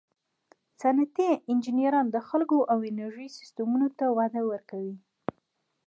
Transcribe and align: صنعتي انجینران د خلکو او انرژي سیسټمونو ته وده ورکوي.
صنعتي 0.79 1.29
انجینران 1.51 2.05
د 2.11 2.17
خلکو 2.29 2.57
او 2.71 2.77
انرژي 2.91 3.27
سیسټمونو 3.37 3.87
ته 3.97 4.05
وده 4.17 4.41
ورکوي. 4.51 4.95